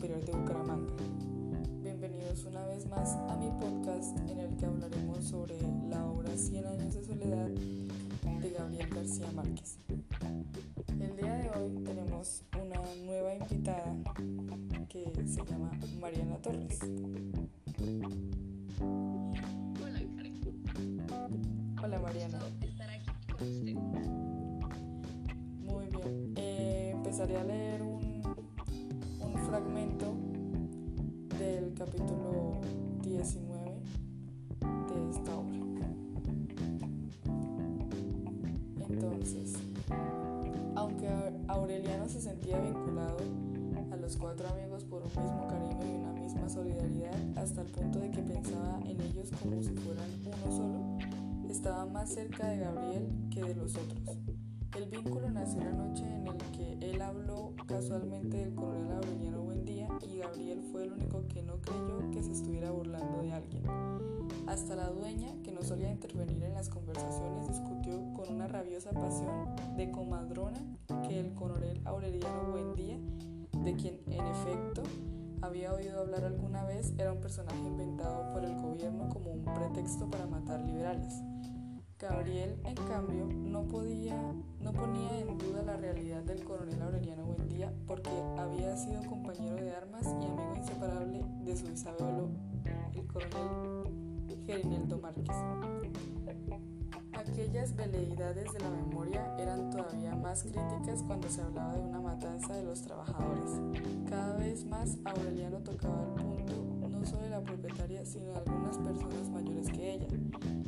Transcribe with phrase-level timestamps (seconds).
[0.00, 0.94] Superior de Bucaramanga.
[1.82, 5.56] Bienvenidos una vez más a mi podcast en el que hablaremos sobre
[5.90, 9.78] la obra Cien años de soledad de Gabriel García Márquez.
[10.98, 13.94] El día de hoy tenemos una nueva invitada
[14.88, 15.70] que se llama
[16.00, 16.78] Mariana Torres.
[19.82, 20.40] Hola, Karen.
[21.84, 22.38] Hola Mariana.
[22.62, 23.74] Estar aquí con usted.
[25.60, 26.32] Muy bien.
[26.36, 27.99] Eh, empezaré a leer un
[31.80, 32.60] capítulo
[33.02, 33.72] 19
[34.60, 35.88] de esta obra.
[38.86, 39.54] Entonces,
[40.74, 41.08] aunque
[41.48, 43.16] Aureliano se sentía vinculado
[43.92, 47.98] a los cuatro amigos por un mismo cariño y una misma solidaridad, hasta el punto
[47.98, 50.98] de que pensaba en ellos como si fueran uno solo,
[51.48, 54.18] estaba más cerca de Gabriel que de los otros.
[54.76, 59.88] El vínculo nació la noche en el que él habló casualmente del coronel Aureliano Buendía
[60.02, 63.62] y Gabriel fue el único que no creyó que se estuviera burlando de alguien.
[64.48, 69.54] Hasta la dueña, que no solía intervenir en las conversaciones, discutió con una rabiosa pasión
[69.76, 70.58] de comadrona
[71.06, 72.98] que el coronel Aureliano Buendía,
[73.62, 74.82] de quien en efecto
[75.40, 80.10] había oído hablar alguna vez, era un personaje inventado por el gobierno como un pretexto
[80.10, 81.22] para matar liberales.
[82.00, 84.16] Gabriel, en cambio, no, podía,
[84.58, 89.70] no ponía en duda la realidad del coronel Aureliano Buendía porque había sido compañero de
[89.70, 92.28] armas y amigo inseparable de su bisabuelo,
[92.94, 95.36] el coronel Gerineldo Márquez.
[97.12, 102.56] Aquellas veleidades de la memoria eran todavía más críticas cuando se hablaba de una matanza
[102.56, 103.60] de los trabajadores.
[104.08, 106.39] Cada vez más Aureliano tocaba el punto
[107.00, 110.06] no solo la propietaria, sino algunas personas mayores que ella.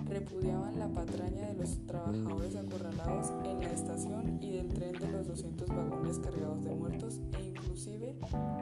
[0.09, 5.27] Repudiaban la patraña de los trabajadores acorralados en la estación y del tren de los
[5.27, 8.17] 200 vagones cargados de muertos e inclusive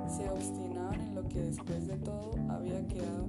[0.08, 3.28] se obstinaban en lo que después de todo había quedado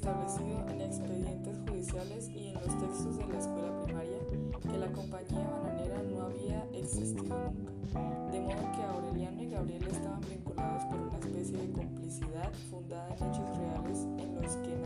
[0.00, 4.18] establecido en expedientes judiciales y en los textos de la escuela primaria
[4.62, 8.32] que la compañía bananera no había existido nunca.
[8.32, 13.28] De modo que Aureliano y Gabriel estaban vinculados por una especie de complicidad fundada en
[13.28, 14.79] hechos reales en los que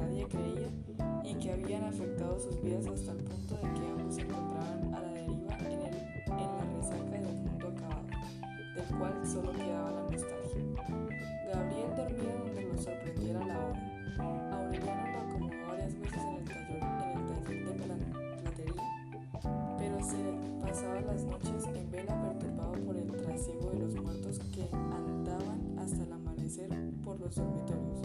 [21.14, 26.12] las noches en vela perturbado por el trasiego de los muertos que andaban hasta el
[26.12, 26.68] amanecer
[27.04, 28.00] por los dormitorios.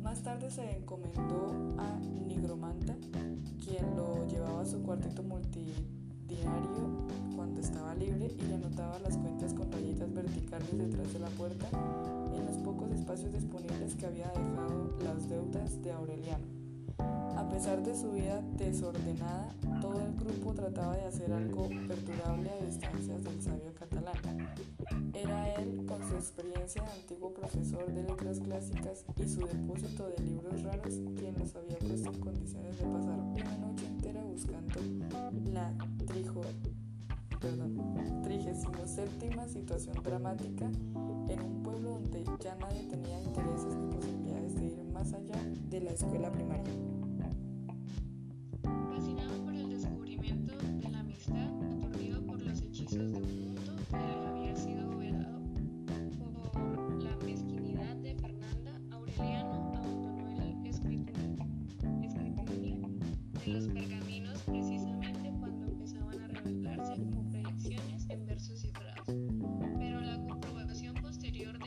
[0.00, 1.98] Más tarde se encomendó a
[2.28, 2.94] Nigromanta,
[3.64, 9.52] quien lo llevaba a su cuartito multidiario cuando estaba libre y le anotaba las cuentas
[9.52, 11.68] con rayitas verticales detrás de la puerta
[12.32, 16.59] en los pocos espacios disponibles que había dejado las deudas de Aureliano.
[17.36, 22.64] A pesar de su vida desordenada, todo el grupo trataba de hacer algo perdurable a
[22.64, 24.16] distancias del sabio catalán.
[25.14, 30.22] Era él, con su experiencia de antiguo profesor de letras clásicas y su depósito de
[30.24, 34.80] libros raros, quien los había puesto en condiciones de pasar una noche entera buscando
[35.52, 35.72] la
[36.06, 36.40] trijo,
[37.40, 40.66] perdón, trigésimo séptima situación dramática
[41.28, 45.36] en un pueblo donde ya nadie tenía intereses ni posibilidades de ir más allá
[45.68, 46.79] de la escuela primaria.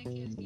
[0.04, 0.43] Posterior de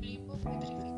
[0.00, 0.97] livro foi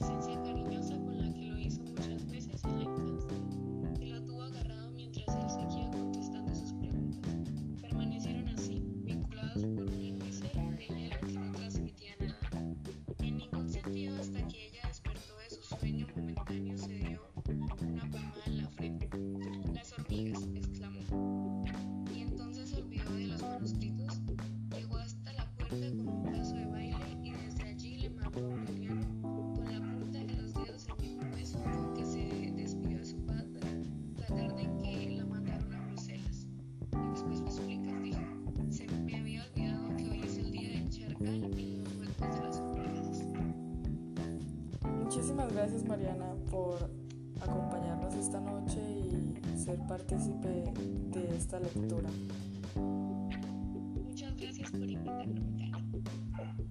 [0.00, 0.35] 行行
[45.36, 46.76] Muchísimas gracias Mariana por
[47.42, 50.72] acompañarnos esta noche y ser partícipe
[51.12, 52.08] de esta lectura.
[52.74, 55.42] Muchas gracias por invitarme.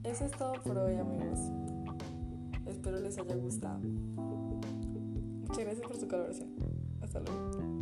[0.04, 1.38] Eso es todo por hoy amigos.
[2.66, 3.78] Espero les haya gustado.
[3.78, 6.50] Muchas gracias por su colaboración.
[7.02, 7.75] Hasta luego.